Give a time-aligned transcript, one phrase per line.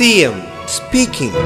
[0.00, 0.36] CM
[0.68, 1.40] speaking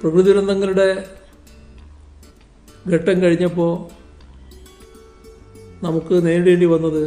[0.00, 0.86] പ്രകൃതി ദുരന്തങ്ങളുടെ
[2.88, 3.72] ഘട്ടം കഴിഞ്ഞപ്പോൾ
[5.84, 7.02] നമുക്ക് നേരിടേണ്ടി വന്നത്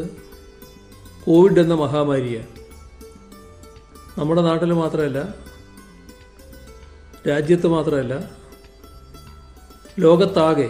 [1.26, 2.48] കോവിഡ് എന്ന മഹാമാരിയാണ്.
[4.18, 5.36] നമ്മുടെ നാട്ടിൽ മാത്രമല്ല
[7.28, 8.32] രാജ്യത്ത് മാത്രമല്ല
[10.00, 10.70] ലോകത്താകെ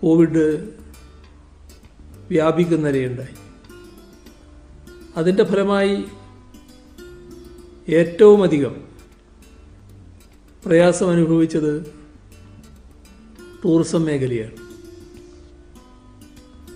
[0.00, 0.78] കോവിഡ്
[2.28, 3.34] വ്യാപിക്കുന്നതിനിടയുണ്ടായി
[5.16, 6.04] അതിന്റെ ഫലമായി
[7.88, 8.88] ഏറ്റവും അധികം
[10.66, 11.86] പ്രയാസം അനുഭവിച്ചത്
[13.64, 14.68] ടൂറിസം മേഖലയാണ്.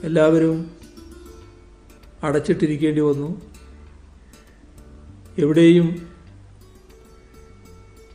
[0.06, 0.70] എല്ലാവരും
[2.23, 3.41] അടച്ചിട്ടിരിക്കേണ്ടി വന്നു.
[5.39, 6.09] എവിടെയും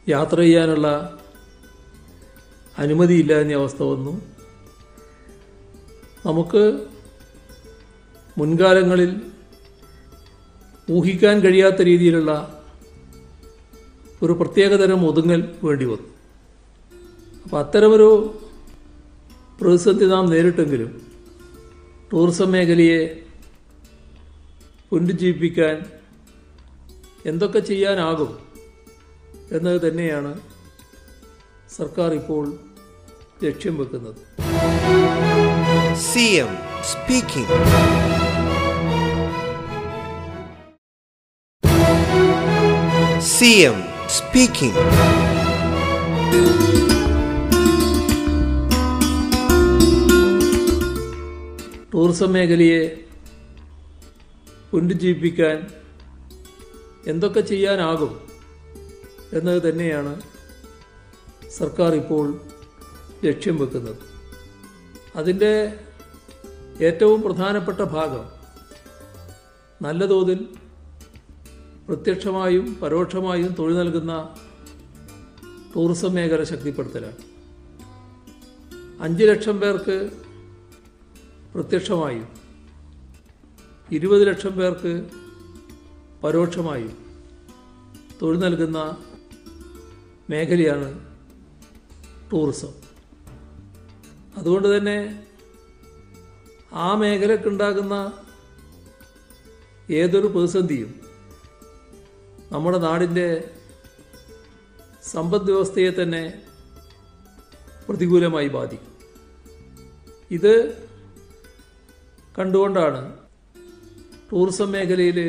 [0.10, 1.20] യാത്ര ചെയ്യാനുള്ള
[2.77, 4.22] അനുമതിയില്ല എന്ന അവസ്ഥ വന്നു.
[6.26, 6.88] നമുക്ക്
[8.38, 9.12] മുൻകാലങ്ങളിൽ
[10.91, 12.32] ഊഹിക്കാൻ കഴിയാത്ത രീതിയിലുള്ള
[14.24, 16.10] ഒരു പ്രത്യേകതരം ഒതുങ്ങൽ വേണ്ടി വന്നു.
[17.43, 18.10] അപ്പോൾ അത്തരമൊരു
[19.62, 20.91] പ്രതിസന്ധി നാം നേരിട്ടെങ്കിലും
[22.12, 23.02] ടൂറിസം മേഖലയെ
[24.91, 25.77] പുനരുജ്ജീവിപ്പിക്കാൻ
[27.26, 28.32] എന്തൊക്കെ ചെയ്യാനാകും
[29.52, 30.32] എന്നത് തന്നെയാണ്
[31.77, 32.46] സർക്കാർ ഇപ്പോൾ
[33.43, 34.20] ലക്ഷ്യം വെക്കുന്നത്.
[36.12, 36.52] CM
[43.38, 43.63] speaking.
[43.66, 43.77] M
[44.10, 44.84] speaking
[51.91, 52.82] tourism മേഖലയെ
[54.71, 55.58] പുനരുജ്ജീവിപ്പിക്കാൻ
[57.08, 58.13] എന്തൊക്കെ ചെയ്യാനാകും
[59.34, 60.13] എന്നത് തന്നെയാണ്
[61.58, 62.26] സർക്കാർ ഇപ്പോൾ
[63.24, 64.03] ലക്ഷ്യം വെക്കുന്നത്
[65.16, 65.53] അതിന്റെ
[66.81, 68.25] ഏറ്റവും പ്രധാനപ്പെട്ട ഭാഗം
[69.81, 70.40] നല്ല തോതിൽ
[71.88, 74.14] പ്രത്യക്ഷമായും പരോക്ഷമായും തൊഴിൽ നൽകുന്ന
[75.75, 77.20] ടൂറിസം മേഖല ശക്തിപ്പെടുത്തലാണ്.
[79.02, 80.12] അഞ്ച് ലക്ഷം പേർക്ക്
[81.53, 82.28] പ്രത്യക്ഷമായും
[83.92, 84.94] ഇരുപത് ലക്ഷം പേർക്ക്
[86.24, 86.98] പരോക്ഷമായും
[88.22, 88.98] തൊഴിൽ നൽകുന്ന
[90.30, 90.90] മേഖലയാണ്
[92.31, 92.74] ടൂറിസം
[94.38, 94.98] അതുകൊണ്ട് തന്നെ
[96.74, 97.96] ആ മേഖലക്കുണ്ടാകുന്ന
[99.90, 101.06] ഏതൊരു പ്രതിസന്ധിയും
[102.52, 103.28] നമ്മുടെ നാടിന്റെ
[105.12, 106.24] സമ്പദ് വ്യവസ്ഥയെ തന്നെ
[107.88, 108.94] പ്രതികൂലമായി ബാധിക്കും.
[110.31, 110.53] ഇത്
[112.40, 113.02] കണ്ടുകൊണ്ടാണ്
[114.31, 115.19] ടൂറിസം മേഖലയിൽ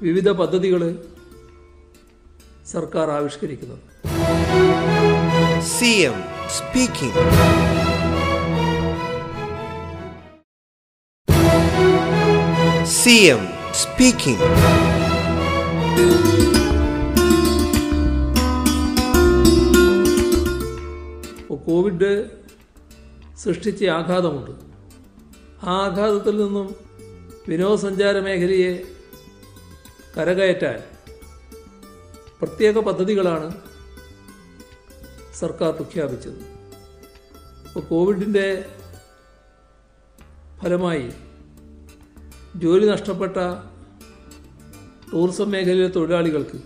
[0.00, 0.82] വിവിധ പദ്ധതികൾ
[2.72, 3.84] സർക്കാർ ആവിഷ്കരിക്കുന്നത്.
[5.76, 6.18] C M
[6.58, 7.16] speaking.
[13.00, 13.42] C M
[13.80, 14.99] ഇപ്പോൾ
[21.66, 22.30] കോവിഡ്
[23.38, 24.50] സൃഷ്ടിച്ച ആഘാതമുണ്ട്.
[25.66, 26.74] ആ ആഘാതത്തിൽ നിന്നും
[27.48, 28.82] വിനോദസഞ്ചാര മേഖലയെ
[30.16, 30.82] കരകയറ്റാൻ
[32.40, 33.48] പ്രത്യേക പദ്ധതികളാണ്
[35.34, 36.40] സർക്കാർ പ്രഖ്യാപിച്ചത്.
[37.68, 38.64] ഇപ്പോൾ കോവിഡിന്റെ
[40.62, 41.12] ഫലമായി
[42.56, 43.36] ജോലി നഷ്ടപ്പെട്ട
[45.12, 46.58] ടൂറിസം മേഖലയിലെ തൊഴിലാളികൾക്ക്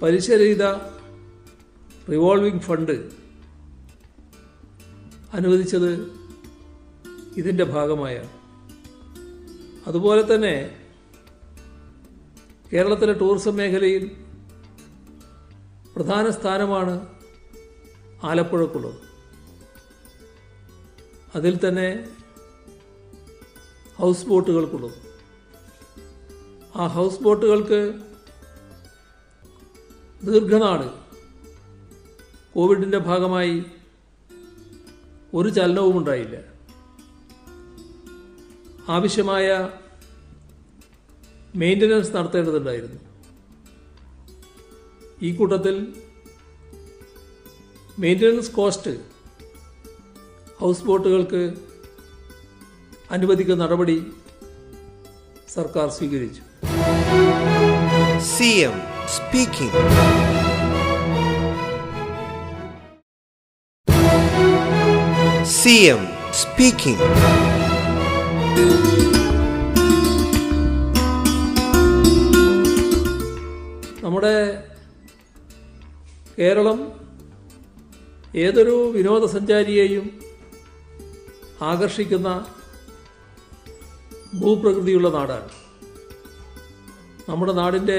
[0.00, 0.64] പലിശരഹിത
[2.10, 3.10] റിവോൾവിംഗ് ഫണ്ട്
[5.32, 6.10] അനുവദിച്ചത്
[7.36, 8.30] ഇതിന്റെ ഭാഗമായാണ്.
[9.86, 10.86] അതുപോലെ തന്നെ
[12.72, 14.16] കേരളത്തിലെ ടൂറിസം മേഖലയിൽ
[15.96, 17.06] പ്രധാന സ്ഥാനമാണ്
[18.22, 18.94] ആലപ്പുഴക്കുള്ളത്.
[21.34, 22.08] അതിൽ തന്നെ
[23.98, 25.09] ഹൗസ് ബോട്ടുകൾക്കുള്ളത്.
[26.80, 28.00] ആ ഹൗസ് ബോട്ടുകൾക്ക്
[30.22, 30.86] ദീർഘനാട്.
[32.54, 33.64] കോവിഡിന്റെ ഭാഗമായി
[35.34, 36.36] ഒരു ചലനവും ഉണ്ടായില്ല.
[38.88, 39.70] ആവശ്യമായ
[41.56, 43.00] മെയിന്റനൻസ് നടത്തേണ്ടതുണ്ടായിരുന്നു.
[45.22, 45.94] ഈ കൂട്ടത്തിൽ
[47.98, 49.00] മെയിന്റനൻസ് കോസ്റ്റ്
[50.58, 51.54] ഹൗസ് ബോട്ടുകൾക്ക്
[53.10, 54.12] അനുവദിക്കുന്ന നടപടി
[55.48, 56.49] സർക്കാർ സ്വീകരിച്ചു.
[58.40, 58.76] CM
[65.54, 66.02] സി എം
[66.32, 67.08] സ്പീക്കിംഗ്
[74.02, 74.62] നമ്മുടെ
[76.38, 76.80] കേരളം
[78.34, 80.20] ഏതൊരു വിനോദസഞ്ചാരിയെയും
[81.60, 82.46] ആകർഷിക്കുന്ന
[84.40, 85.59] ഭൂപ്രകൃതിയുള്ള നാടാണ്.
[87.30, 87.98] നമ്മുടെ നാടിന്റെ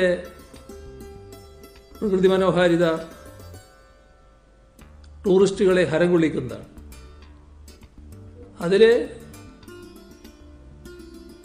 [1.98, 2.86] പ്രകൃതി മനോഹാരിത
[5.26, 6.68] ടൂറിസ്റ്റുകളെ ഹരം കൊള്ളിക്കുന്നതാണ്
[8.60, 8.84] അതിൽ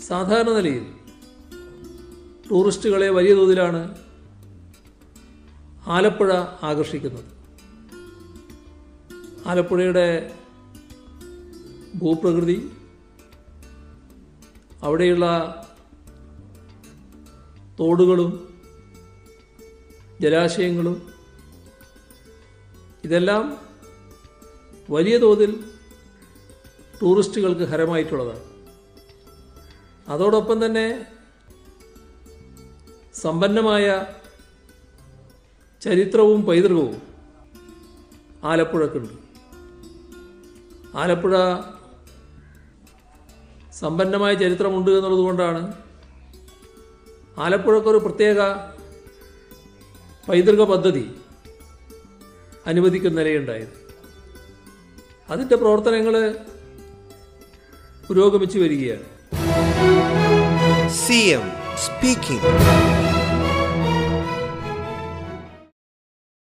[0.09, 0.85] സാധാരണ നിലയിൽ
[2.49, 3.83] ടൂറിസ്റ്റുകളെ വലിയ തോതിലാണ്
[5.87, 6.31] ആലപ്പുഴ
[6.63, 7.31] ആകർഷിക്കുന്നത്.
[9.47, 10.09] ആലപ്പുഴയുടെ
[11.99, 12.59] ഭൂപ്രകൃതി
[14.83, 15.27] അവിടെയുള്ള
[17.81, 18.31] തോടുകളും
[20.21, 20.97] ജലാശയങ്ങളും
[23.05, 23.45] ഇതെല്ലാം
[24.91, 25.53] വലിയ തോതിൽ
[27.03, 28.45] ടൂറിസ്റ്റുകൾക്ക് ഹരമായിട്ടുള്ളതാണ്.
[30.09, 30.87] അതോടൊപ്പം തന്നെ
[33.15, 33.87] സമ്പന്നമായ
[35.83, 37.03] ചരിത്രവും പൈതൃകവും
[38.45, 39.15] ആലപ്പുഴക്കുണ്ട്.
[40.95, 41.35] ആലപ്പുഴ
[43.73, 45.86] സമ്പന്നമായ ചരിത്രമുണ്ട് എന്നുള്ളതുകൊണ്ടാണ്
[47.39, 48.41] ആലപ്പുഴക്കൊരു പ്രത്യേക
[50.29, 51.05] പൈതൃക പദ്ധതി
[52.67, 53.75] അനുവദിക്കുന്ന നിലയുണ്ടായത്
[55.31, 56.17] അതിന്റെ പ്രവർത്തനങ്ങൾ
[58.09, 59.07] പുരോഗമിച്ചു വരികയാണ്
[60.99, 61.47] സി എം
[61.79, 63.06] speaking.